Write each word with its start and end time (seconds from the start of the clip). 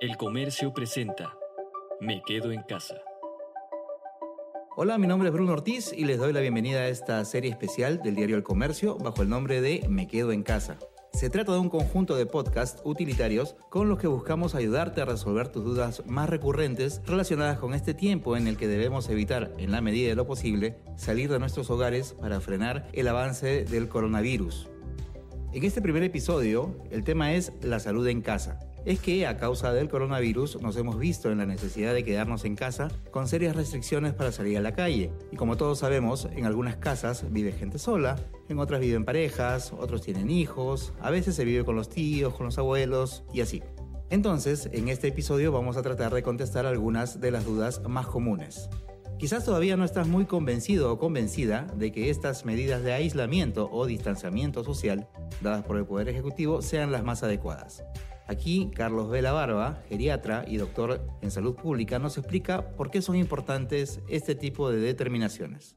El 0.00 0.16
Comercio 0.16 0.72
presenta 0.74 1.36
Me 2.00 2.20
Quedo 2.26 2.50
en 2.50 2.62
Casa. 2.62 2.96
Hola, 4.76 4.98
mi 4.98 5.06
nombre 5.06 5.28
es 5.28 5.32
Bruno 5.32 5.52
Ortiz 5.52 5.92
y 5.96 6.04
les 6.04 6.18
doy 6.18 6.32
la 6.32 6.40
bienvenida 6.40 6.80
a 6.80 6.88
esta 6.88 7.24
serie 7.24 7.50
especial 7.50 8.02
del 8.02 8.16
diario 8.16 8.36
El 8.36 8.42
Comercio 8.42 8.96
bajo 8.96 9.22
el 9.22 9.28
nombre 9.28 9.60
de 9.60 9.86
Me 9.88 10.08
Quedo 10.08 10.32
en 10.32 10.42
Casa. 10.42 10.78
Se 11.12 11.30
trata 11.30 11.52
de 11.52 11.60
un 11.60 11.68
conjunto 11.68 12.16
de 12.16 12.26
podcasts 12.26 12.82
utilitarios 12.84 13.54
con 13.70 13.88
los 13.88 13.98
que 13.98 14.08
buscamos 14.08 14.56
ayudarte 14.56 15.00
a 15.00 15.04
resolver 15.04 15.48
tus 15.48 15.64
dudas 15.64 16.02
más 16.06 16.28
recurrentes 16.28 17.00
relacionadas 17.06 17.60
con 17.60 17.72
este 17.72 17.94
tiempo 17.94 18.36
en 18.36 18.48
el 18.48 18.56
que 18.56 18.66
debemos 18.66 19.08
evitar, 19.08 19.52
en 19.58 19.70
la 19.70 19.80
medida 19.80 20.08
de 20.08 20.16
lo 20.16 20.26
posible, 20.26 20.76
salir 20.96 21.30
de 21.30 21.38
nuestros 21.38 21.70
hogares 21.70 22.14
para 22.14 22.40
frenar 22.40 22.88
el 22.92 23.06
avance 23.06 23.64
del 23.64 23.88
coronavirus. 23.88 24.68
En 25.52 25.62
este 25.62 25.80
primer 25.80 26.02
episodio, 26.02 26.74
el 26.90 27.04
tema 27.04 27.32
es 27.34 27.52
la 27.62 27.78
salud 27.78 28.08
en 28.08 28.22
casa. 28.22 28.58
Es 28.84 29.00
que 29.00 29.26
a 29.26 29.38
causa 29.38 29.72
del 29.72 29.88
coronavirus 29.88 30.60
nos 30.60 30.76
hemos 30.76 30.98
visto 30.98 31.30
en 31.30 31.38
la 31.38 31.46
necesidad 31.46 31.94
de 31.94 32.04
quedarnos 32.04 32.44
en 32.44 32.54
casa 32.54 32.88
con 33.10 33.26
serias 33.26 33.56
restricciones 33.56 34.12
para 34.12 34.30
salir 34.30 34.58
a 34.58 34.60
la 34.60 34.74
calle. 34.74 35.10
Y 35.32 35.36
como 35.36 35.56
todos 35.56 35.78
sabemos, 35.78 36.28
en 36.30 36.44
algunas 36.44 36.76
casas 36.76 37.24
vive 37.30 37.52
gente 37.52 37.78
sola, 37.78 38.16
en 38.50 38.58
otras 38.58 38.82
viven 38.82 39.06
parejas, 39.06 39.72
otros 39.72 40.02
tienen 40.02 40.28
hijos, 40.28 40.92
a 41.00 41.10
veces 41.10 41.34
se 41.34 41.46
vive 41.46 41.64
con 41.64 41.76
los 41.76 41.88
tíos, 41.88 42.34
con 42.34 42.44
los 42.44 42.58
abuelos 42.58 43.24
y 43.32 43.40
así. 43.40 43.62
Entonces, 44.10 44.68
en 44.70 44.88
este 44.90 45.08
episodio 45.08 45.50
vamos 45.50 45.78
a 45.78 45.82
tratar 45.82 46.12
de 46.12 46.22
contestar 46.22 46.66
algunas 46.66 47.22
de 47.22 47.30
las 47.30 47.46
dudas 47.46 47.80
más 47.88 48.06
comunes. 48.06 48.68
Quizás 49.18 49.46
todavía 49.46 49.78
no 49.78 49.84
estás 49.84 50.08
muy 50.08 50.26
convencido 50.26 50.92
o 50.92 50.98
convencida 50.98 51.66
de 51.74 51.90
que 51.90 52.10
estas 52.10 52.44
medidas 52.44 52.82
de 52.82 52.92
aislamiento 52.92 53.70
o 53.72 53.86
distanciamiento 53.86 54.62
social 54.62 55.08
dadas 55.40 55.64
por 55.64 55.78
el 55.78 55.86
Poder 55.86 56.10
Ejecutivo 56.10 56.60
sean 56.60 56.92
las 56.92 57.02
más 57.02 57.22
adecuadas. 57.22 57.82
Aquí 58.26 58.70
Carlos 58.74 59.10
Vela 59.10 59.32
Barba, 59.32 59.82
geriatra 59.88 60.44
y 60.48 60.56
doctor 60.56 61.06
en 61.20 61.30
salud 61.30 61.54
pública, 61.54 61.98
nos 61.98 62.16
explica 62.16 62.70
por 62.76 62.90
qué 62.90 63.02
son 63.02 63.16
importantes 63.16 64.00
este 64.08 64.34
tipo 64.34 64.70
de 64.70 64.78
determinaciones. 64.78 65.76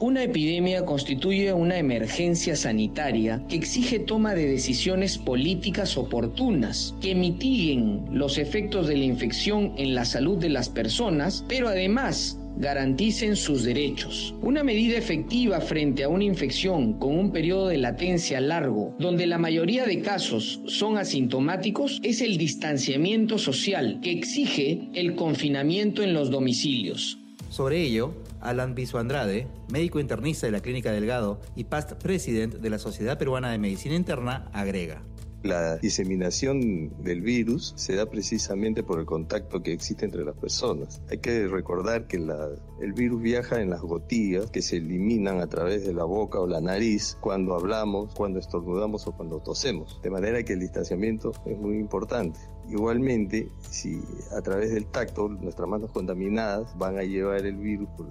Una 0.00 0.22
epidemia 0.22 0.84
constituye 0.84 1.52
una 1.52 1.76
emergencia 1.76 2.54
sanitaria 2.54 3.44
que 3.48 3.56
exige 3.56 3.98
toma 3.98 4.32
de 4.34 4.46
decisiones 4.46 5.18
políticas 5.18 5.98
oportunas 5.98 6.94
que 7.00 7.16
mitiguen 7.16 8.04
los 8.12 8.38
efectos 8.38 8.86
de 8.86 8.96
la 8.96 9.04
infección 9.04 9.74
en 9.76 9.96
la 9.96 10.04
salud 10.04 10.38
de 10.38 10.50
las 10.50 10.68
personas, 10.68 11.44
pero 11.48 11.68
además 11.68 12.38
garanticen 12.56 13.36
sus 13.36 13.64
derechos. 13.64 14.34
Una 14.42 14.64
medida 14.64 14.98
efectiva 14.98 15.60
frente 15.60 16.04
a 16.04 16.08
una 16.08 16.24
infección 16.24 16.98
con 16.98 17.16
un 17.16 17.32
periodo 17.32 17.68
de 17.68 17.78
latencia 17.78 18.40
largo, 18.40 18.94
donde 18.98 19.26
la 19.26 19.38
mayoría 19.38 19.84
de 19.84 20.00
casos 20.00 20.60
son 20.66 20.98
asintomáticos, 20.98 22.00
es 22.02 22.20
el 22.20 22.38
distanciamiento 22.38 23.38
social 23.38 24.00
que 24.02 24.12
exige 24.12 24.88
el 24.94 25.14
confinamiento 25.14 26.02
en 26.02 26.14
los 26.14 26.30
domicilios. 26.30 27.18
Sobre 27.50 27.82
ello, 27.82 28.14
Alan 28.40 28.74
Biso 28.74 28.98
Andrade, 28.98 29.46
médico 29.70 30.00
internista 30.00 30.46
de 30.46 30.52
la 30.52 30.60
Clínica 30.60 30.92
Delgado 30.92 31.40
y 31.56 31.64
past 31.64 31.92
president 31.94 32.54
de 32.54 32.70
la 32.70 32.78
Sociedad 32.78 33.18
Peruana 33.18 33.50
de 33.50 33.58
Medicina 33.58 33.94
Interna, 33.94 34.48
agrega. 34.52 35.02
La 35.42 35.76
diseminación 35.76 37.02
del 37.02 37.20
virus 37.22 37.72
se 37.76 37.94
da 37.94 38.06
precisamente 38.06 38.82
por 38.82 38.98
el 38.98 39.06
contacto 39.06 39.62
que 39.62 39.72
existe 39.72 40.04
entre 40.04 40.24
las 40.24 40.36
personas. 40.36 41.00
Hay 41.10 41.18
que 41.18 41.46
recordar 41.46 42.08
que 42.08 42.16
el 42.16 42.92
virus 42.92 43.22
viaja 43.22 43.60
en 43.60 43.70
las 43.70 43.80
gotillas 43.80 44.50
que 44.50 44.62
se 44.62 44.78
eliminan 44.78 45.40
a 45.40 45.46
través 45.46 45.86
de 45.86 45.94
la 45.94 46.04
boca 46.04 46.40
o 46.40 46.46
la 46.46 46.60
nariz 46.60 47.16
cuando 47.20 47.54
hablamos, 47.54 48.12
cuando 48.14 48.40
estornudamos 48.40 49.06
o 49.06 49.12
cuando 49.12 49.38
tosemos. 49.38 50.00
De 50.02 50.10
manera 50.10 50.42
que 50.42 50.54
el 50.54 50.60
distanciamiento 50.60 51.32
es 51.46 51.56
muy 51.56 51.76
importante. 51.76 52.40
Igualmente, 52.70 53.48
si 53.70 54.00
a 54.36 54.42
través 54.42 54.72
del 54.72 54.86
tacto 54.86 55.28
nuestras 55.28 55.68
manos 55.68 55.90
contaminadas 55.90 56.76
van 56.78 56.98
a 56.98 57.02
llevar 57.02 57.46
el 57.46 57.56
virus 57.56 57.88
por 57.96 58.06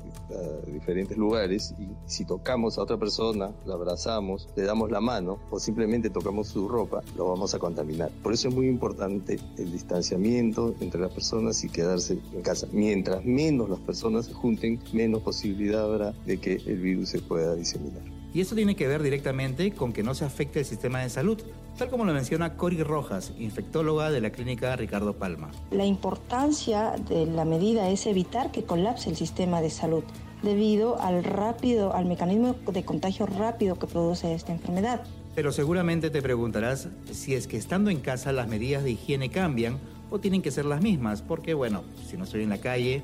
diferentes 0.72 1.18
lugares 1.18 1.74
y 1.80 1.88
si 2.06 2.26
tocamos 2.26 2.78
a 2.78 2.82
otra 2.82 2.98
persona, 2.98 3.52
la 3.66 3.76
abrazamos, 3.76 4.50
le 4.56 4.64
damos 4.64 4.92
la 4.92 5.00
mano 5.00 5.40
o 5.52 5.60
simplemente 5.60 6.10
tocamos 6.10 6.48
su 6.48 6.68
ropa, 6.68 7.04
lo 7.16 7.28
vamos 7.30 7.54
a 7.54 7.60
contaminar. 7.60 8.12
Por 8.24 8.34
eso 8.34 8.50
es 8.50 8.56
muy 8.56 8.68
importante 8.68 9.40
el 9.58 9.72
distanciamiento 9.72 10.76
entre 10.80 11.02
las 11.02 11.12
personas 11.12 11.64
y 11.64 11.70
quedarse 11.70 12.20
en 12.34 12.42
casa. 12.42 12.68
Mientras 12.72 13.24
menos 13.26 13.70
las 13.70 13.80
personas 13.80 14.26
se 14.26 14.34
junten, 14.34 14.80
menos 14.92 15.22
posibilidad 15.22 15.84
habrá 15.84 16.12
de 16.26 16.40
que 16.40 16.56
el 16.66 16.80
virus 16.80 17.10
se 17.10 17.20
pueda 17.20 17.56
diseminar. 17.56 18.17
Y 18.38 18.42
eso 18.42 18.54
tiene 18.54 18.76
que 18.76 18.88
ver 18.88 19.02
directamente 19.02 19.72
con 19.72 19.94
que 19.94 20.04
no 20.04 20.14
se 20.14 20.24
afecte 20.24 20.60
el 20.60 20.66
sistema 20.66 21.00
de 21.00 21.10
salud, 21.10 21.42
tal 21.76 21.90
como 21.90 22.06
lo 22.06 22.14
menciona 22.14 22.54
Cori 22.54 22.84
Rojas, 22.84 23.34
infectóloga 23.40 24.12
de 24.12 24.22
la 24.22 24.30
clínica 24.30 24.76
Ricardo 24.76 25.14
Palma. 25.14 25.50
La 25.72 25.88
importancia 25.88 26.94
de 27.10 27.26
la 27.26 27.46
medida 27.46 27.90
es 27.90 28.06
evitar 28.06 28.52
que 28.52 28.64
colapse 28.64 29.10
el 29.10 29.16
sistema 29.16 29.60
de 29.60 29.72
salud 29.72 30.04
debido 30.44 31.02
al 31.02 31.24
rápido, 31.24 31.96
al 31.96 32.06
mecanismo 32.06 32.56
de 32.72 32.86
contagio 32.86 33.26
rápido 33.26 33.80
que 33.80 33.88
produce 33.88 34.36
esta 34.36 34.52
enfermedad. 34.52 35.02
Pero 35.34 35.52
seguramente 35.52 36.12
te 36.12 36.22
preguntarás 36.22 36.90
si 37.12 37.34
es 37.34 37.48
que 37.48 37.58
estando 37.58 37.90
en 37.90 38.02
casa 38.02 38.32
las 38.34 38.48
medidas 38.48 38.84
de 38.84 38.92
higiene 38.92 39.32
cambian 39.32 39.80
o 40.12 40.20
tienen 40.20 40.44
que 40.44 40.52
ser 40.52 40.66
las 40.66 40.84
mismas, 40.84 41.24
porque 41.24 41.56
bueno, 41.56 41.82
si 42.08 42.18
no 42.18 42.26
estoy 42.26 42.44
en 42.44 42.50
la 42.50 42.60
calle, 42.60 43.02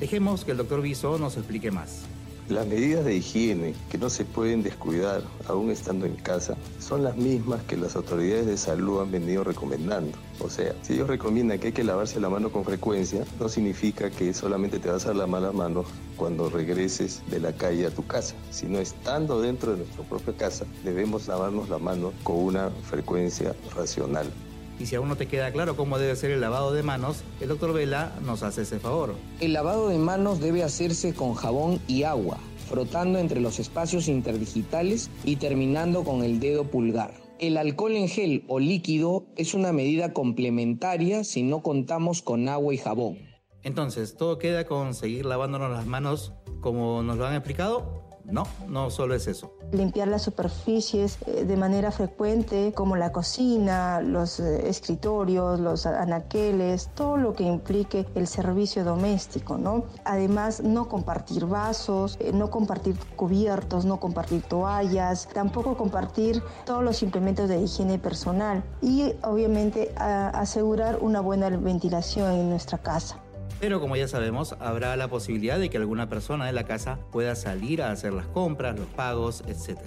dejemos 0.00 0.44
que 0.44 0.50
el 0.50 0.56
doctor 0.56 0.82
Viso 0.82 1.20
nos 1.20 1.36
explique 1.36 1.70
más. 1.70 2.08
Las 2.48 2.64
medidas 2.64 3.04
de 3.04 3.16
higiene 3.16 3.74
que 3.90 3.98
no 3.98 4.08
se 4.08 4.24
pueden 4.24 4.62
descuidar 4.62 5.20
aún 5.48 5.72
estando 5.72 6.06
en 6.06 6.14
casa 6.14 6.56
son 6.78 7.02
las 7.02 7.16
mismas 7.16 7.60
que 7.64 7.76
las 7.76 7.96
autoridades 7.96 8.46
de 8.46 8.56
salud 8.56 9.00
han 9.00 9.10
venido 9.10 9.42
recomendando. 9.42 10.16
O 10.38 10.48
sea, 10.48 10.72
si 10.82 10.92
ellos 10.92 11.08
recomiendan 11.08 11.58
que 11.58 11.68
hay 11.68 11.72
que 11.72 11.82
lavarse 11.82 12.20
la 12.20 12.28
mano 12.28 12.52
con 12.52 12.64
frecuencia, 12.64 13.24
no 13.40 13.48
significa 13.48 14.10
que 14.10 14.32
solamente 14.32 14.78
te 14.78 14.88
vas 14.88 15.06
a 15.06 15.14
lavar 15.14 15.42
las 15.42 15.54
manos 15.54 15.86
cuando 16.16 16.48
regreses 16.48 17.20
de 17.28 17.40
la 17.40 17.52
calle 17.52 17.84
a 17.84 17.90
tu 17.90 18.06
casa, 18.06 18.36
sino 18.52 18.78
estando 18.78 19.40
dentro 19.40 19.72
de 19.72 19.78
nuestra 19.78 20.04
propia 20.04 20.36
casa 20.36 20.66
debemos 20.84 21.26
lavarnos 21.26 21.68
la 21.68 21.78
mano 21.78 22.12
con 22.22 22.36
una 22.36 22.70
frecuencia 22.70 23.56
racional. 23.74 24.30
Y 24.78 24.86
si 24.86 24.94
aún 24.94 25.08
no 25.08 25.16
te 25.16 25.26
queda 25.26 25.52
claro 25.52 25.76
cómo 25.76 25.98
debe 25.98 26.16
ser 26.16 26.30
el 26.30 26.40
lavado 26.40 26.72
de 26.72 26.82
manos, 26.82 27.22
el 27.40 27.48
doctor 27.48 27.72
Vela 27.72 28.12
nos 28.24 28.42
hace 28.42 28.62
ese 28.62 28.78
favor. 28.78 29.14
El 29.40 29.52
lavado 29.52 29.88
de 29.88 29.98
manos 29.98 30.40
debe 30.40 30.62
hacerse 30.62 31.14
con 31.14 31.34
jabón 31.34 31.80
y 31.88 32.02
agua, 32.02 32.38
frotando 32.68 33.18
entre 33.18 33.40
los 33.40 33.58
espacios 33.58 34.08
interdigitales 34.08 35.10
y 35.24 35.36
terminando 35.36 36.04
con 36.04 36.22
el 36.22 36.40
dedo 36.40 36.64
pulgar. 36.64 37.14
El 37.38 37.58
alcohol 37.58 37.96
en 37.96 38.08
gel 38.08 38.44
o 38.48 38.58
líquido 38.58 39.26
es 39.36 39.54
una 39.54 39.72
medida 39.72 40.12
complementaria 40.12 41.22
si 41.22 41.42
no 41.42 41.62
contamos 41.62 42.22
con 42.22 42.48
agua 42.48 42.72
y 42.72 42.78
jabón. 42.78 43.18
Entonces, 43.62 44.16
¿todo 44.16 44.38
queda 44.38 44.64
con 44.64 44.94
seguir 44.94 45.26
lavándonos 45.26 45.70
las 45.70 45.86
manos 45.86 46.32
como 46.60 47.02
nos 47.02 47.18
lo 47.18 47.26
han 47.26 47.34
explicado? 47.34 48.15
No, 48.30 48.44
no 48.68 48.90
solo 48.90 49.14
es 49.14 49.26
eso. 49.28 49.52
Limpiar 49.72 50.08
las 50.08 50.22
superficies 50.22 51.18
eh, 51.26 51.44
de 51.44 51.56
manera 51.56 51.92
frecuente, 51.92 52.72
como 52.74 52.96
la 52.96 53.12
cocina, 53.12 54.00
los 54.00 54.40
eh, 54.40 54.68
escritorios, 54.68 55.60
los 55.60 55.86
anaqueles, 55.86 56.90
todo 56.94 57.16
lo 57.16 57.34
que 57.34 57.44
implique 57.44 58.06
el 58.14 58.26
servicio 58.26 58.84
doméstico, 58.84 59.58
¿no? 59.58 59.84
Además, 60.04 60.60
no 60.62 60.88
compartir 60.88 61.46
vasos, 61.46 62.16
eh, 62.20 62.32
no 62.32 62.50
compartir 62.50 62.96
cubiertos, 63.14 63.84
no 63.84 64.00
compartir 64.00 64.42
toallas, 64.42 65.28
tampoco 65.32 65.76
compartir 65.76 66.42
todos 66.64 66.82
los 66.82 67.02
implementos 67.02 67.48
de 67.48 67.60
higiene 67.60 67.98
personal 67.98 68.64
y 68.82 69.12
obviamente 69.22 69.92
asegurar 69.96 70.98
una 71.00 71.20
buena 71.20 71.48
ventilación 71.50 72.32
en 72.32 72.50
nuestra 72.50 72.78
casa. 72.78 73.20
Pero 73.60 73.80
como 73.80 73.96
ya 73.96 74.06
sabemos, 74.06 74.54
habrá 74.60 74.96
la 74.96 75.08
posibilidad 75.08 75.58
de 75.58 75.70
que 75.70 75.78
alguna 75.78 76.08
persona 76.08 76.46
de 76.46 76.52
la 76.52 76.64
casa 76.64 76.98
pueda 77.10 77.34
salir 77.34 77.80
a 77.80 77.90
hacer 77.90 78.12
las 78.12 78.26
compras, 78.26 78.78
los 78.78 78.88
pagos, 78.88 79.42
etc. 79.48 79.78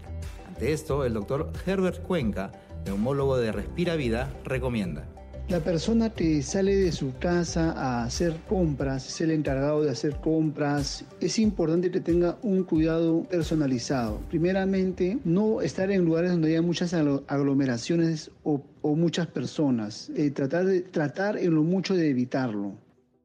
Ante 0.48 0.74
esto, 0.74 1.06
el 1.06 1.14
doctor 1.14 1.52
Herbert 1.66 2.02
Cuenca, 2.02 2.52
neumólogo 2.86 3.38
de 3.38 3.52
Respira 3.52 3.96
Vida, 3.96 4.34
recomienda. 4.44 5.06
La 5.50 5.62
persona 5.62 6.12
que 6.12 6.44
sale 6.44 6.76
de 6.76 6.92
su 6.92 7.18
casa 7.18 7.72
a 7.72 8.04
hacer 8.04 8.36
compras, 8.48 9.08
es 9.08 9.22
el 9.22 9.32
encargado 9.32 9.82
de 9.82 9.90
hacer 9.90 10.16
compras, 10.18 11.06
es 11.22 11.40
importante 11.40 11.90
que 11.90 12.00
tenga 12.00 12.38
un 12.44 12.64
cuidado 12.64 13.24
personalizado. 13.24 14.20
Primeramente, 14.30 15.18
no 15.26 15.62
estar 15.62 15.90
en 15.90 16.06
lugares 16.06 16.32
donde 16.32 16.50
haya 16.50 16.62
muchas 16.62 16.94
aglomeraciones 16.94 18.30
o, 18.44 18.62
muchas 18.84 19.26
personas. 19.26 20.12
Eh, 20.16 20.30
tratar, 20.30 20.66
de, 20.66 20.82
tratar 20.82 21.36
en 21.38 21.56
lo 21.56 21.64
mucho 21.64 21.96
de 21.96 22.12
evitarlo. 22.12 22.74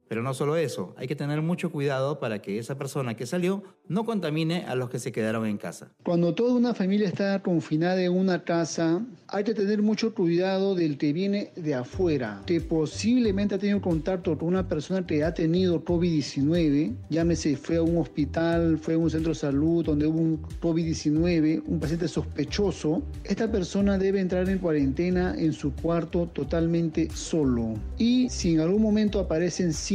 Pero 0.07 0.21
no 0.21 0.33
solo 0.33 0.55
eso, 0.55 0.93
hay 0.97 1.07
que 1.07 1.15
tener 1.15 1.41
mucho 1.41 1.71
cuidado 1.71 2.19
para 2.19 2.41
que 2.41 2.59
esa 2.59 2.77
persona 2.77 3.15
que 3.15 3.25
salió 3.25 3.63
no 3.87 4.05
contamine 4.05 4.65
a 4.65 4.75
los 4.75 4.89
que 4.89 4.99
se 4.99 5.11
quedaron 5.11 5.45
en 5.47 5.57
casa. 5.57 5.91
Cuando 6.03 6.33
toda 6.33 6.53
una 6.53 6.73
familia 6.73 7.07
está 7.07 7.41
confinada 7.41 8.01
en 8.01 8.13
una 8.13 8.43
casa, 8.43 9.03
hay 9.27 9.43
que 9.43 9.53
tener 9.53 9.81
mucho 9.81 10.13
cuidado 10.13 10.75
del 10.75 10.97
que 10.97 11.13
viene 11.13 11.51
de 11.55 11.73
afuera, 11.73 12.43
que 12.45 12.61
posiblemente 12.61 13.55
ha 13.55 13.57
tenido 13.57 13.81
contacto 13.81 14.37
con 14.37 14.49
una 14.49 14.67
persona 14.67 15.05
que 15.05 15.23
ha 15.23 15.33
tenido 15.33 15.83
COVID-19, 15.83 16.95
llámese 17.09 17.55
fue 17.57 17.77
a 17.77 17.81
un 17.81 17.97
hospital, 17.97 18.77
fue 18.77 18.95
a 18.95 18.97
un 18.97 19.09
centro 19.09 19.33
de 19.33 19.39
salud 19.39 19.85
donde 19.85 20.07
hubo 20.07 20.19
un 20.19 20.41
COVID-19, 20.61 21.63
un 21.65 21.79
paciente 21.79 22.07
sospechoso, 22.07 23.03
esta 23.23 23.51
persona 23.51 23.97
debe 23.97 24.19
entrar 24.19 24.49
en 24.49 24.59
cuarentena 24.59 25.35
en 25.37 25.53
su 25.53 25.73
cuarto 25.73 26.27
totalmente 26.33 27.09
solo. 27.13 27.73
Y 27.97 28.29
si 28.29 28.53
en 28.53 28.61
algún 28.61 28.81
momento 28.81 29.19
aparecen 29.19 29.73
síntomas, 29.73 29.94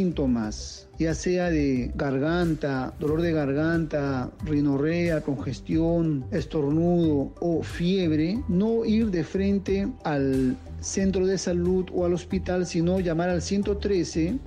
ya 0.98 1.14
sea 1.14 1.50
de 1.50 1.90
garganta, 1.94 2.94
dolor 2.98 3.22
de 3.22 3.32
garganta, 3.32 4.30
rinorrea, 4.44 5.20
congestión, 5.22 6.24
estornudo 6.30 7.32
o 7.40 7.62
fiebre, 7.62 8.42
no 8.48 8.84
ir 8.84 9.10
de 9.10 9.24
frente 9.24 9.88
al 10.04 10.56
centro 10.80 11.26
de 11.26 11.38
salud 11.38 11.86
o 11.94 12.04
al 12.04 12.14
hospital, 12.14 12.66
sino 12.66 13.00
llamar 13.00 13.28
al 13.30 13.42
113 13.42 14.38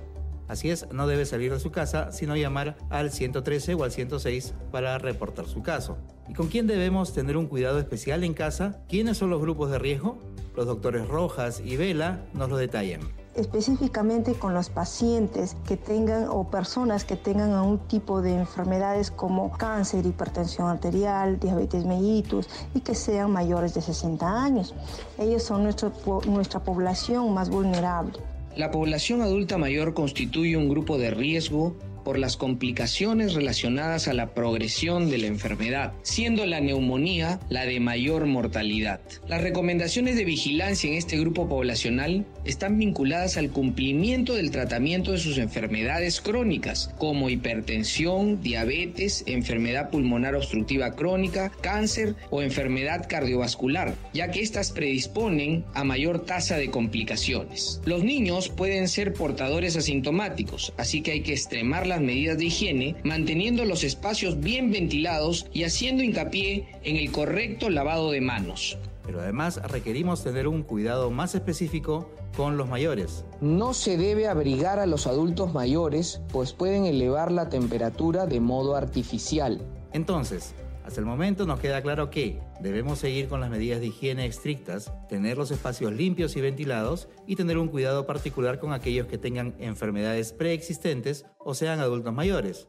Así 0.46 0.68
es, 0.70 0.86
no 0.92 1.06
debe 1.06 1.24
salir 1.24 1.52
de 1.52 1.58
su 1.58 1.70
casa, 1.70 2.12
sino 2.12 2.36
llamar 2.36 2.76
al 2.90 3.10
113 3.10 3.74
o 3.74 3.84
al 3.84 3.90
106 3.90 4.52
para 4.70 4.98
reportar 4.98 5.46
su 5.46 5.62
caso. 5.62 5.96
¿Y 6.28 6.34
con 6.34 6.48
quién 6.48 6.66
debemos 6.66 7.14
tener 7.14 7.38
un 7.38 7.46
cuidado 7.46 7.78
especial 7.78 8.24
en 8.24 8.34
casa? 8.34 8.82
¿Quiénes 8.88 9.16
son 9.16 9.30
los 9.30 9.40
grupos 9.40 9.70
de 9.70 9.78
riesgo? 9.78 10.18
Los 10.54 10.66
doctores 10.66 11.08
Rojas 11.08 11.62
y 11.64 11.76
Vela 11.76 12.26
nos 12.34 12.50
lo 12.50 12.58
detallan 12.58 13.00
específicamente 13.34 14.34
con 14.34 14.54
los 14.54 14.70
pacientes 14.70 15.56
que 15.66 15.76
tengan 15.76 16.28
o 16.28 16.50
personas 16.50 17.04
que 17.04 17.16
tengan 17.16 17.52
algún 17.52 17.78
tipo 17.78 18.22
de 18.22 18.34
enfermedades 18.34 19.10
como 19.10 19.50
cáncer, 19.52 20.06
hipertensión 20.06 20.68
arterial, 20.68 21.38
diabetes 21.40 21.84
mellitus 21.84 22.48
y 22.74 22.80
que 22.80 22.94
sean 22.94 23.30
mayores 23.30 23.74
de 23.74 23.80
60 23.82 24.42
años. 24.42 24.74
Ellos 25.18 25.42
son 25.42 25.64
nuestra 25.64 26.60
población 26.60 27.34
más 27.34 27.50
vulnerable. 27.50 28.12
La 28.56 28.70
población 28.70 29.20
adulta 29.22 29.58
mayor 29.58 29.94
constituye 29.94 30.56
un 30.56 30.68
grupo 30.68 30.96
de 30.96 31.10
riesgo 31.10 31.74
por 32.04 32.18
las 32.18 32.36
complicaciones 32.36 33.34
relacionadas 33.34 34.06
a 34.06 34.14
la 34.14 34.34
progresión 34.34 35.10
de 35.10 35.18
la 35.18 35.26
enfermedad, 35.26 35.92
siendo 36.02 36.46
la 36.46 36.60
neumonía 36.60 37.40
la 37.48 37.66
de 37.66 37.80
mayor 37.80 38.26
mortalidad. 38.26 39.00
Las 39.26 39.42
recomendaciones 39.42 40.16
de 40.16 40.24
vigilancia 40.24 40.88
en 40.88 40.96
este 40.96 41.18
grupo 41.18 41.48
poblacional 41.48 42.26
están 42.44 42.78
vinculadas 42.78 43.36
al 43.36 43.50
cumplimiento 43.50 44.34
del 44.34 44.50
tratamiento 44.50 45.12
de 45.12 45.18
sus 45.18 45.38
enfermedades 45.38 46.20
crónicas, 46.20 46.90
como 46.98 47.30
hipertensión, 47.30 48.42
diabetes, 48.42 49.24
enfermedad 49.26 49.90
pulmonar 49.90 50.34
obstructiva 50.34 50.94
crónica, 50.94 51.50
cáncer 51.60 52.14
o 52.30 52.42
enfermedad 52.42 53.06
cardiovascular, 53.08 53.94
ya 54.12 54.30
que 54.30 54.40
éstas 54.40 54.72
predisponen 54.72 55.64
a 55.74 55.84
mayor 55.84 56.24
tasa 56.24 56.56
de 56.56 56.70
complicaciones. 56.70 57.80
Los 57.84 58.04
niños 58.04 58.48
pueden 58.48 58.88
ser 58.88 59.12
portadores 59.12 59.76
asintomáticos, 59.76 60.72
así 60.76 61.00
que 61.00 61.12
hay 61.12 61.20
que 61.22 61.32
extremar 61.32 61.86
la 61.86 61.93
medidas 62.00 62.38
de 62.38 62.46
higiene, 62.46 62.96
manteniendo 63.04 63.64
los 63.64 63.84
espacios 63.84 64.40
bien 64.40 64.70
ventilados 64.70 65.46
y 65.52 65.64
haciendo 65.64 66.02
hincapié 66.02 66.68
en 66.82 66.96
el 66.96 67.10
correcto 67.12 67.70
lavado 67.70 68.10
de 68.10 68.20
manos. 68.20 68.78
Pero 69.04 69.20
además 69.20 69.60
requerimos 69.70 70.24
tener 70.24 70.48
un 70.48 70.62
cuidado 70.62 71.10
más 71.10 71.34
específico 71.34 72.10
con 72.36 72.56
los 72.56 72.68
mayores. 72.68 73.24
No 73.40 73.74
se 73.74 73.96
debe 73.96 74.28
abrigar 74.28 74.78
a 74.78 74.86
los 74.86 75.06
adultos 75.06 75.52
mayores, 75.52 76.20
pues 76.32 76.52
pueden 76.52 76.86
elevar 76.86 77.30
la 77.30 77.48
temperatura 77.48 78.26
de 78.26 78.40
modo 78.40 78.76
artificial. 78.76 79.60
Entonces, 79.92 80.54
hasta 80.84 81.00
el 81.00 81.06
momento 81.06 81.46
nos 81.46 81.60
queda 81.60 81.80
claro 81.80 82.10
que 82.10 82.40
debemos 82.60 82.98
seguir 82.98 83.26
con 83.26 83.40
las 83.40 83.48
medidas 83.48 83.80
de 83.80 83.86
higiene 83.86 84.26
estrictas, 84.26 84.92
tener 85.08 85.38
los 85.38 85.50
espacios 85.50 85.92
limpios 85.92 86.36
y 86.36 86.42
ventilados 86.42 87.08
y 87.26 87.36
tener 87.36 87.56
un 87.56 87.68
cuidado 87.68 88.06
particular 88.06 88.58
con 88.58 88.74
aquellos 88.74 89.06
que 89.06 89.16
tengan 89.16 89.54
enfermedades 89.58 90.34
preexistentes 90.34 91.24
o 91.38 91.54
sean 91.54 91.80
adultos 91.80 92.12
mayores. 92.12 92.68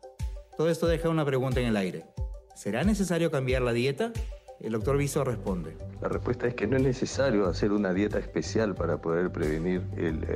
Todo 0.56 0.70
esto 0.70 0.88
deja 0.88 1.10
una 1.10 1.26
pregunta 1.26 1.60
en 1.60 1.68
el 1.68 1.76
aire. 1.76 2.06
¿Será 2.56 2.86
necesario 2.86 3.32
cambiar 3.32 3.62
la 3.62 3.74
dieta? 3.74 4.14
El 4.62 4.72
doctor 4.72 4.98
Viso 4.98 5.24
responde. 5.24 5.76
La 6.02 6.08
respuesta 6.08 6.48
es 6.48 6.56
que 6.56 6.66
no 6.66 6.78
es 6.78 6.84
necesario 6.84 7.48
hacer 7.48 7.74
una 7.74 7.94
dieta 7.94 8.20
especial 8.20 8.74
para 8.74 9.02
poder 9.02 9.30
prevenir 9.32 9.84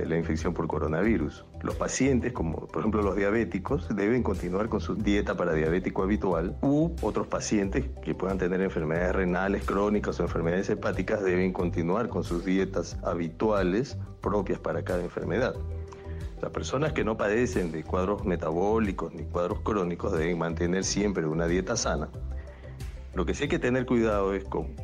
la 0.06 0.18
infección 0.18 0.54
por 0.54 0.68
coronavirus. 0.68 1.46
Los 1.62 1.76
pacientes, 1.76 2.34
como 2.34 2.68
por 2.68 2.82
ejemplo 2.82 3.02
los 3.02 3.16
diabéticos, 3.16 3.88
deben 3.96 4.22
continuar 4.22 4.68
con 4.68 4.82
su 4.82 4.96
dieta 4.96 5.36
para 5.38 5.54
diabético 5.54 6.04
habitual 6.04 6.58
u 6.62 6.92
otros 7.02 7.28
pacientes 7.28 7.86
que 8.04 8.14
puedan 8.14 8.38
tener 8.38 8.62
enfermedades 8.62 9.16
renales 9.16 9.64
crónicas 9.64 10.20
o 10.20 10.24
enfermedades 10.24 10.70
hepáticas 10.70 11.24
deben 11.24 11.54
continuar 11.54 12.10
con 12.10 12.26
sus 12.26 12.44
dietas 12.44 12.98
habituales 13.04 13.98
propias 14.22 14.60
para 14.60 14.84
cada 14.84 15.02
enfermedad. 15.02 15.56
Las 16.42 16.52
personas 16.52 16.92
que 16.92 17.06
no 17.06 17.16
padecen 17.16 17.72
de 17.72 17.84
cuadros 17.84 18.26
metabólicos 18.26 19.14
ni 19.14 19.24
cuadros 19.24 19.62
crónicos 19.62 20.12
deben 20.12 20.38
mantener 20.38 20.84
siempre 20.84 21.26
una 21.26 21.48
dieta 21.48 21.78
sana 21.78 22.10
lo 23.20 23.26
que 23.26 23.34
sí 23.34 23.44
hay 23.44 23.50
que 23.50 23.60
tener 23.60 23.86
cuidado 23.86 24.34
es 24.34 24.46
con, 24.46 24.78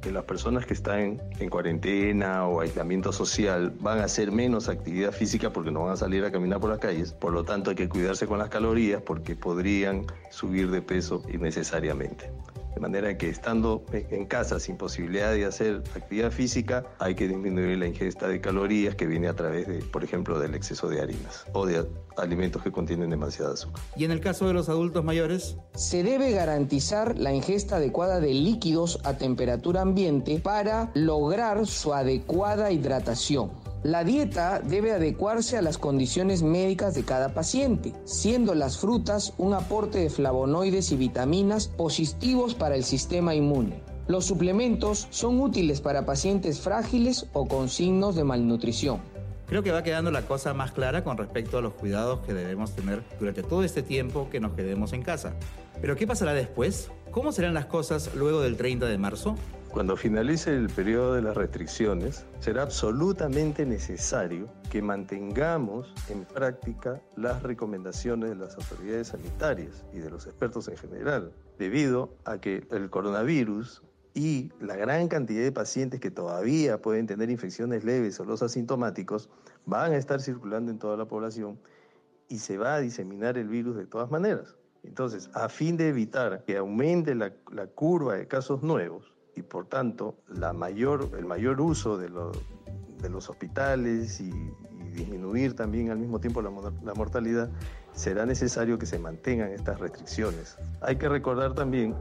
que 0.00 0.10
las 0.10 0.24
personas 0.24 0.66
que 0.66 0.74
están 0.74 1.22
en 1.38 1.48
cuarentena 1.48 2.44
o 2.44 2.60
aislamiento 2.60 3.12
social 3.12 3.72
van 3.78 4.00
a 4.00 4.04
hacer 4.06 4.32
menos 4.32 4.68
actividad 4.68 5.12
física 5.12 5.52
porque 5.52 5.70
no 5.70 5.84
van 5.84 5.92
a 5.92 5.96
salir 5.96 6.24
a 6.24 6.32
caminar 6.32 6.58
por 6.58 6.70
las 6.70 6.80
calles. 6.80 7.12
Por 7.12 7.32
lo 7.32 7.44
tanto, 7.44 7.70
hay 7.70 7.76
que 7.76 7.88
cuidarse 7.88 8.26
con 8.26 8.40
las 8.40 8.48
calorías 8.48 9.00
porque 9.00 9.36
podrían 9.36 10.06
subir 10.28 10.72
de 10.72 10.82
peso 10.82 11.22
innecesariamente. 11.32 12.32
De 12.78 12.82
manera 12.82 13.18
que 13.18 13.28
estando 13.28 13.84
en 13.92 14.24
casa 14.26 14.60
sin 14.60 14.76
posibilidad 14.76 15.32
de 15.32 15.44
hacer 15.44 15.82
actividad 15.96 16.30
física, 16.30 16.84
hay 17.00 17.16
que 17.16 17.26
disminuir 17.26 17.76
la 17.76 17.88
ingesta 17.88 18.28
de 18.28 18.40
calorías 18.40 18.94
que 18.94 19.04
viene 19.04 19.26
a 19.26 19.34
través 19.34 19.66
de, 19.66 19.82
por 19.82 20.04
ejemplo, 20.04 20.38
del 20.38 20.54
exceso 20.54 20.88
de 20.88 21.00
harinas 21.00 21.44
o 21.54 21.66
de 21.66 21.84
alimentos 22.16 22.62
que 22.62 22.70
contienen 22.70 23.10
demasiada 23.10 23.54
azúcar. 23.54 23.82
¿Y 23.96 24.04
en 24.04 24.12
el 24.12 24.20
caso 24.20 24.46
de 24.46 24.54
los 24.54 24.68
adultos 24.68 25.04
mayores? 25.04 25.56
Se 25.74 26.04
debe 26.04 26.30
garantizar 26.30 27.18
la 27.18 27.32
ingesta 27.32 27.78
adecuada 27.78 28.20
de 28.20 28.32
líquidos 28.32 29.00
a 29.02 29.18
temperatura 29.18 29.80
ambiente 29.80 30.38
para 30.38 30.92
lograr 30.94 31.66
su 31.66 31.92
adecuada 31.92 32.70
hidratación. 32.70 33.50
La 33.88 34.04
dieta 34.04 34.60
debe 34.60 34.92
adecuarse 34.92 35.56
a 35.56 35.62
las 35.62 35.78
condiciones 35.78 36.42
médicas 36.42 36.94
de 36.94 37.04
cada 37.04 37.32
paciente, 37.32 37.94
siendo 38.04 38.54
las 38.54 38.76
frutas 38.76 39.32
un 39.38 39.54
aporte 39.54 39.98
de 39.98 40.10
flavonoides 40.10 40.92
y 40.92 40.96
vitaminas 40.96 41.68
positivos 41.68 42.54
para 42.54 42.74
el 42.74 42.84
sistema 42.84 43.34
inmune. 43.34 43.82
Los 44.06 44.26
suplementos 44.26 45.08
son 45.08 45.40
útiles 45.40 45.80
para 45.80 46.04
pacientes 46.04 46.60
frágiles 46.60 47.30
o 47.32 47.48
con 47.48 47.70
signos 47.70 48.14
de 48.14 48.24
malnutrición. 48.24 49.00
Creo 49.46 49.62
que 49.62 49.72
va 49.72 49.82
quedando 49.82 50.10
la 50.10 50.20
cosa 50.20 50.52
más 50.52 50.72
clara 50.72 51.02
con 51.02 51.16
respecto 51.16 51.56
a 51.56 51.62
los 51.62 51.72
cuidados 51.72 52.20
que 52.26 52.34
debemos 52.34 52.72
tener 52.76 53.02
durante 53.18 53.42
todo 53.42 53.64
este 53.64 53.82
tiempo 53.82 54.28
que 54.28 54.38
nos 54.38 54.52
quedemos 54.52 54.92
en 54.92 55.00
casa. 55.00 55.32
Pero 55.80 55.96
¿qué 55.96 56.06
pasará 56.06 56.34
después? 56.34 56.90
¿Cómo 57.10 57.32
serán 57.32 57.54
las 57.54 57.64
cosas 57.64 58.14
luego 58.14 58.42
del 58.42 58.58
30 58.58 58.84
de 58.84 58.98
marzo? 58.98 59.36
Cuando 59.70 59.96
finalice 59.96 60.54
el 60.54 60.68
periodo 60.70 61.14
de 61.14 61.22
las 61.22 61.36
restricciones, 61.36 62.24
será 62.40 62.62
absolutamente 62.62 63.66
necesario 63.66 64.48
que 64.70 64.80
mantengamos 64.82 65.92
en 66.08 66.24
práctica 66.24 67.00
las 67.16 67.42
recomendaciones 67.42 68.30
de 68.30 68.36
las 68.36 68.56
autoridades 68.56 69.08
sanitarias 69.08 69.84
y 69.92 69.98
de 69.98 70.10
los 70.10 70.26
expertos 70.26 70.68
en 70.68 70.76
general, 70.78 71.32
debido 71.58 72.14
a 72.24 72.38
que 72.38 72.66
el 72.70 72.88
coronavirus 72.90 73.82
y 74.14 74.50
la 74.58 74.74
gran 74.74 75.06
cantidad 75.08 75.42
de 75.42 75.52
pacientes 75.52 76.00
que 76.00 76.10
todavía 76.10 76.80
pueden 76.80 77.06
tener 77.06 77.30
infecciones 77.30 77.84
leves 77.84 78.18
o 78.20 78.24
los 78.24 78.42
asintomáticos 78.42 79.28
van 79.64 79.92
a 79.92 79.96
estar 79.96 80.20
circulando 80.20 80.72
en 80.72 80.78
toda 80.78 80.96
la 80.96 81.04
población 81.04 81.60
y 82.28 82.38
se 82.38 82.58
va 82.58 82.74
a 82.74 82.80
diseminar 82.80 83.38
el 83.38 83.48
virus 83.48 83.76
de 83.76 83.86
todas 83.86 84.10
maneras. 84.10 84.56
Entonces, 84.82 85.30
a 85.34 85.48
fin 85.48 85.76
de 85.76 85.88
evitar 85.88 86.44
que 86.44 86.56
aumente 86.56 87.14
la, 87.14 87.30
curva 87.74 88.16
de 88.16 88.26
casos 88.26 88.62
nuevos, 88.62 89.12
y 89.38 89.42
por 89.42 89.66
tanto 89.66 90.16
la 90.28 90.52
mayor, 90.52 91.10
el 91.16 91.24
mayor 91.24 91.60
uso 91.60 91.96
de, 91.96 92.10
de 93.00 93.08
los 93.08 93.30
hospitales 93.30 94.20
y, 94.20 94.32
disminuir 94.88 95.54
también 95.54 95.90
al 95.90 95.98
mismo 95.98 96.18
tiempo 96.18 96.42
la, 96.42 96.50
la 96.82 96.94
mortalidad, 96.94 97.50
será 97.92 98.26
necesario 98.26 98.78
que 98.78 98.86
se 98.86 98.98
mantengan 98.98 99.52
estas 99.52 99.78
restricciones. 99.78 100.56
Hay 100.80 100.96
que 100.96 101.08
recordar 101.08 101.54
también 101.54 101.94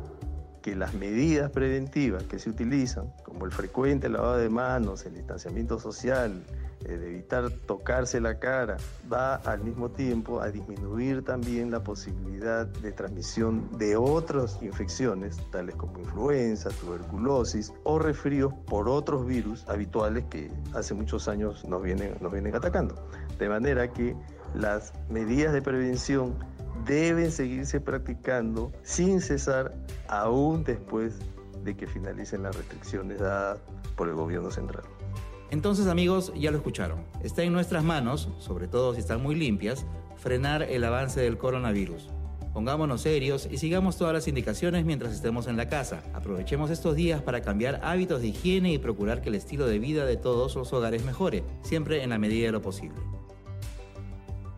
que 0.68 0.76
las 0.76 0.94
medidas 0.96 1.50
preventivas 1.50 2.24
que 2.24 2.40
se 2.40 2.50
utilizan, 2.50 3.14
como 3.24 3.46
el 3.46 3.54
frecuente 3.54 4.10
lavado 4.10 4.36
de 4.36 4.50
manos, 4.50 5.06
el 5.06 5.14
distanciamiento 5.14 5.80
social, 5.80 6.44
de 6.82 6.96
evitar 6.96 7.50
tocarse 7.66 8.20
la 8.20 8.38
cara, 8.38 8.76
va 9.10 9.36
al 9.36 9.62
mismo 9.62 9.92
tiempo 9.92 10.42
a 10.42 10.52
disminuir 10.52 11.24
también 11.24 11.72
la 11.72 11.86
posibilidad 11.86 12.66
de 12.66 12.92
transmisión 12.92 13.78
de 13.78 13.96
otras 13.96 14.62
infecciones, 14.62 15.38
tales 15.52 15.76
como 15.76 16.00
influenza, 16.00 16.70
tuberculosis 16.70 17.72
o 17.86 17.98
resfríos 17.98 18.54
por 18.66 18.90
otros 18.90 19.26
virus 19.26 19.66
habituales 19.70 20.26
que 20.26 20.52
hace 20.74 20.94
muchos 20.94 21.30
años 21.30 21.64
nos 21.64 21.82
vienen, 21.82 22.18
nos 22.20 22.34
vienen 22.34 22.54
atacando. 22.54 22.94
De 23.40 23.48
manera 23.48 23.94
que 23.94 24.18
las 24.54 24.92
medidas 25.10 25.54
de 25.54 25.62
prevención 25.62 26.36
deben 26.88 27.32
seguirse 27.32 27.80
practicando 27.80 28.72
sin 28.84 29.22
cesar 29.22 29.74
aún 30.08 30.64
después 30.64 31.20
de 31.64 31.76
que 31.76 31.86
finalicen 31.86 32.44
las 32.44 32.56
restricciones 32.56 33.20
dadas 33.20 33.60
por 33.96 34.08
el 34.08 34.16
gobierno 34.16 34.52
central. 34.52 34.84
Entonces 35.50 35.88
amigos, 35.88 36.34
ya 36.36 36.52
lo 36.52 36.58
escucharon. 36.58 37.00
Está 37.24 37.44
en 37.44 37.54
nuestras 37.54 37.84
manos, 37.84 38.30
sobre 38.40 38.68
todo 38.68 38.94
si 38.94 39.00
están 39.00 39.22
muy 39.22 39.36
limpias, 39.36 39.86
frenar 40.18 40.64
el 40.64 40.84
avance 40.84 41.22
del 41.22 41.38
coronavirus. 41.38 42.10
Pongámonos 42.54 43.02
serios 43.02 43.48
y 43.52 43.58
sigamos 43.58 43.98
todas 43.98 44.14
las 44.14 44.28
indicaciones 44.28 44.84
mientras 44.84 45.14
estemos 45.14 45.48
en 45.48 45.58
la 45.58 45.70
casa. 45.70 46.02
Aprovechemos 46.14 46.72
estos 46.72 46.96
días 46.96 47.22
para 47.22 47.42
cambiar 47.42 47.80
hábitos 47.84 48.22
de 48.22 48.30
higiene 48.30 48.74
y 48.74 48.80
procurar 48.80 49.22
que 49.22 49.30
el 49.30 49.36
estilo 49.36 49.68
de 49.68 49.78
vida 49.78 50.06
de 50.06 50.18
todos 50.18 50.56
los 50.56 50.74
hogares 50.74 51.06
mejore, 51.06 51.44
siempre 51.62 52.02
en 52.02 52.10
la 52.10 52.18
medida 52.18 52.48
de 52.48 52.54
lo 52.54 52.62
posible. 52.62 52.98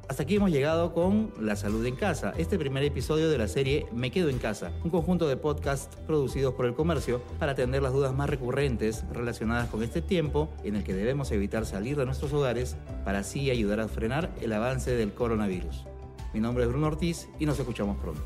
Hasta 0.09 0.23
aquí 0.23 0.37
hemos 0.37 0.49
llegado 0.49 0.91
con 0.91 1.31
La 1.39 1.55
Salud 1.55 1.85
en 1.85 1.95
Casa, 1.95 2.33
este 2.35 2.57
primer 2.57 2.81
episodio 2.83 3.29
de 3.29 3.37
la 3.37 3.47
serie 3.47 3.85
Me 3.93 4.09
Quedo 4.09 4.29
en 4.29 4.39
Casa, 4.39 4.71
un 4.83 4.89
conjunto 4.89 5.27
de 5.27 5.37
podcasts 5.37 5.95
producidos 6.07 6.55
por 6.55 6.65
el 6.65 6.73
comercio 6.73 7.21
para 7.37 7.51
atender 7.51 7.83
las 7.83 7.93
dudas 7.93 8.15
más 8.15 8.27
recurrentes 8.27 9.05
relacionadas 9.13 9.69
con 9.69 9.83
este 9.83 10.01
tiempo 10.01 10.51
en 10.63 10.75
el 10.75 10.83
que 10.83 10.95
debemos 10.95 11.31
evitar 11.31 11.63
salir 11.67 11.95
de 11.95 12.07
nuestros 12.07 12.33
hogares 12.33 12.75
para 13.05 13.19
así 13.19 13.51
ayudar 13.51 13.81
a 13.81 13.87
frenar 13.87 14.31
el 14.41 14.51
avance 14.51 14.89
del 14.95 15.13
coronavirus. 15.13 15.85
Mi 16.33 16.39
nombre 16.39 16.63
es 16.63 16.69
Bruno 16.71 16.87
Ortiz 16.87 17.29
y 17.39 17.45
nos 17.45 17.59
escuchamos 17.59 17.95
pronto. 17.99 18.25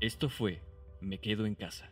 Esto 0.00 0.28
fue 0.28 0.60
Me 1.00 1.18
Quedo 1.18 1.46
en 1.46 1.54
Casa. 1.54 1.90